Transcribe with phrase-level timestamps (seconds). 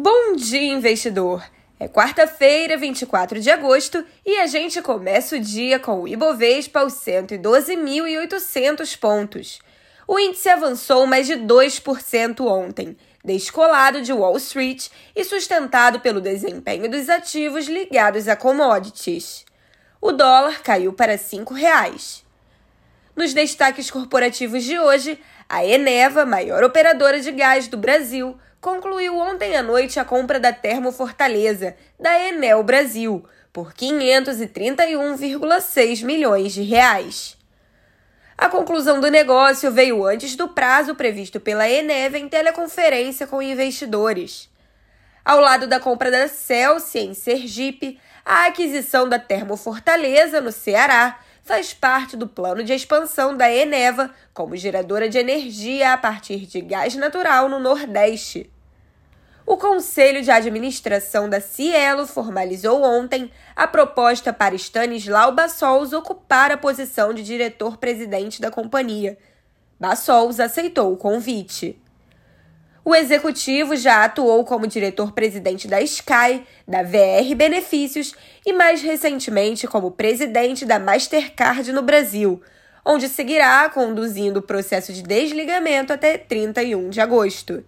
[0.00, 1.42] Bom dia, investidor!
[1.76, 6.92] É quarta-feira, 24 de agosto, e a gente começa o dia com o Ibovespa aos
[7.04, 9.58] 112.800 pontos.
[10.06, 16.88] O índice avançou mais de 2% ontem, descolado de Wall Street e sustentado pelo desempenho
[16.88, 19.44] dos ativos ligados a commodities.
[20.00, 22.22] O dólar caiu para R$ 5,00.
[23.16, 25.18] Nos destaques corporativos de hoje,
[25.48, 30.52] a Eneva, maior operadora de gás do Brasil, concluiu ontem à noite a compra da
[30.52, 37.36] Termo Fortaleza, da Enel Brasil, por 531,6 milhões de reais.
[38.36, 44.48] A conclusão do negócio veio antes do prazo previsto pela Eneva em teleconferência com investidores.
[45.24, 51.18] Ao lado da compra da Celsius em Sergipe, a aquisição da Termo Fortaleza, no Ceará,
[51.48, 56.60] faz parte do plano de expansão da Eneva como geradora de energia a partir de
[56.60, 58.50] gás natural no Nordeste.
[59.46, 66.58] O Conselho de Administração da Cielo formalizou ontem a proposta para Stanislau Bassols ocupar a
[66.58, 69.16] posição de diretor-presidente da companhia.
[69.80, 71.80] Bassols aceitou o convite.
[72.88, 78.14] O executivo já atuou como diretor-presidente da Sky, da VR Benefícios
[78.46, 82.40] e, mais recentemente, como presidente da Mastercard no Brasil,
[82.82, 87.62] onde seguirá conduzindo o processo de desligamento até 31 de agosto.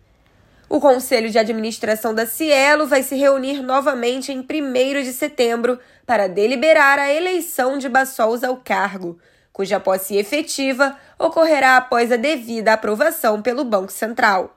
[0.71, 6.29] O Conselho de Administração da Cielo vai se reunir novamente em 1 de setembro para
[6.29, 9.19] deliberar a eleição de Bassols ao cargo,
[9.53, 14.57] cuja posse efetiva ocorrerá após a devida aprovação pelo Banco Central.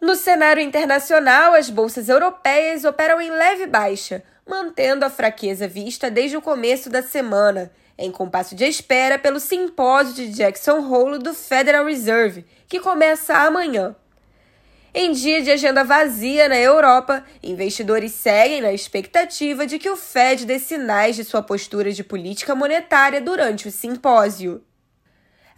[0.00, 6.36] No cenário internacional, as bolsas europeias operam em leve baixa, mantendo a fraqueza vista desde
[6.36, 11.84] o começo da semana, em compasso de espera pelo simpósio de Jackson Hole do Federal
[11.84, 13.96] Reserve, que começa amanhã.
[14.94, 20.46] Em dia de agenda vazia na Europa, investidores seguem na expectativa de que o Fed
[20.46, 24.62] dê sinais de sua postura de política monetária durante o simpósio.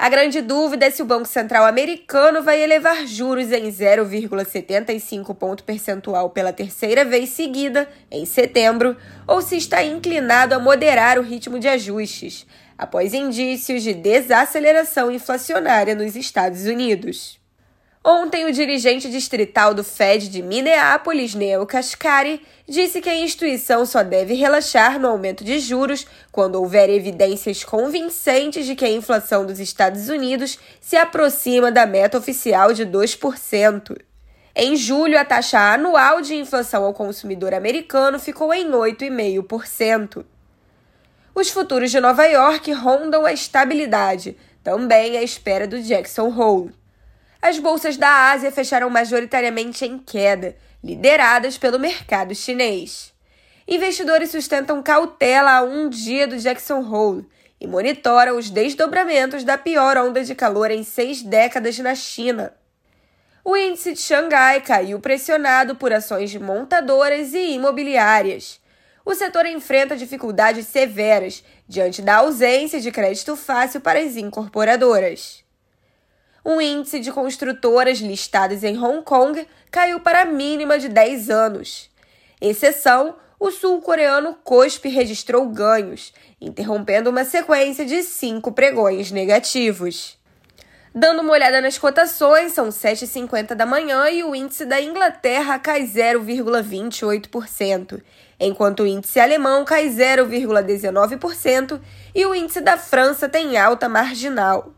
[0.01, 5.63] A grande dúvida é se o Banco Central americano vai elevar juros em 0,75 ponto
[5.63, 8.97] percentual pela terceira vez seguida, em setembro,
[9.27, 12.47] ou se está inclinado a moderar o ritmo de ajustes,
[12.79, 17.40] após indícios de desaceleração inflacionária nos Estados Unidos.
[18.03, 24.03] Ontem, o dirigente distrital do Fed de Minneapolis, Neil Kashkari, disse que a instituição só
[24.03, 29.61] deve relaxar no aumento de juros quando houver evidências convincentes de que a inflação dos
[29.61, 33.99] Estados Unidos se aproxima da meta oficial de 2%.
[34.57, 40.25] Em julho, a taxa anual de inflação ao consumidor americano ficou em 8,5%.
[41.35, 46.80] Os futuros de Nova York rondam a estabilidade, também à espera do Jackson Hole.
[47.43, 53.15] As bolsas da Ásia fecharam majoritariamente em queda, lideradas pelo mercado chinês.
[53.67, 57.27] Investidores sustentam cautela a um dia do Jackson Hole
[57.59, 62.53] e monitoram os desdobramentos da pior onda de calor em seis décadas na China.
[63.43, 68.61] O índice de Xangai caiu pressionado por ações de montadoras e imobiliárias.
[69.03, 75.43] O setor enfrenta dificuldades severas diante da ausência de crédito fácil para as incorporadoras.
[76.45, 81.91] O índice de construtoras listadas em Hong Kong caiu para a mínima de 10 anos.
[82.41, 90.19] Exceção, o sul-coreano KOSP registrou ganhos, interrompendo uma sequência de cinco pregões negativos.
[90.95, 95.85] Dando uma olhada nas cotações, são 7h50 da manhã e o índice da Inglaterra cai
[95.85, 98.03] 0,28%,
[98.41, 101.81] enquanto o índice alemão cai 0,19%
[102.15, 104.75] e o índice da França tem alta marginal.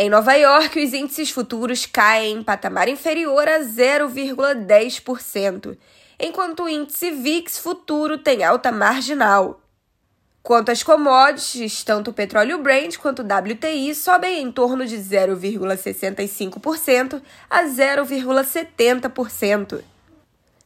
[0.00, 5.76] Em Nova York, os índices futuros caem em patamar inferior a 0,10%,
[6.20, 9.60] enquanto o índice VIX futuro tem alta marginal.
[10.40, 17.20] Quanto às commodities, tanto o petróleo Brent quanto o WTI sobem em torno de 0,65%
[17.50, 19.82] a 0,70%.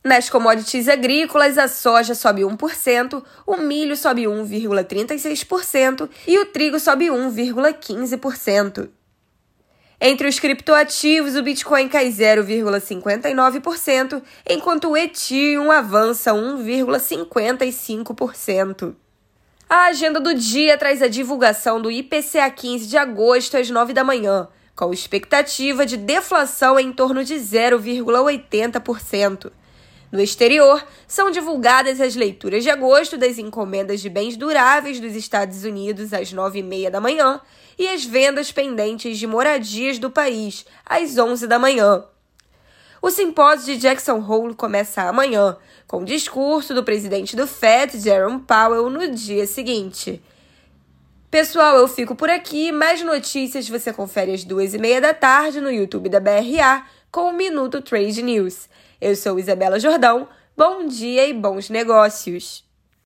[0.05, 7.07] Nas commodities agrícolas, a soja sobe 1%, o milho sobe 1,36% e o trigo sobe
[7.07, 8.91] 1,15%.
[10.05, 14.21] Entre os criptoativos, o Bitcoin cai 0,59%,
[14.51, 18.97] enquanto o Ethereum avança 1,55%.
[19.71, 24.03] A agenda do dia traz a divulgação do IPCA 15 de agosto às 9 da
[24.03, 29.53] manhã, com expectativa de deflação em torno de 0,80%.
[30.13, 35.65] No exterior, são divulgadas as leituras de agosto das encomendas de bens duráveis dos Estados
[35.65, 37.41] Unidos às 9h30 da manhã
[37.79, 42.05] e as vendas pendentes de moradias do país às 11 da manhã.
[43.01, 45.57] O simpósio de Jackson Hole começa amanhã,
[45.89, 50.23] com o discurso do presidente do FED, Jerome Powell, no dia seguinte.
[51.31, 52.71] Pessoal, eu fico por aqui.
[52.71, 57.31] Mais notícias você confere às duas e meia da tarde no YouTube da BRA com
[57.31, 58.69] o Minuto Trade News.
[59.03, 60.29] Eu sou Isabela Jordão.
[60.57, 62.65] Bom dia e bons negócios!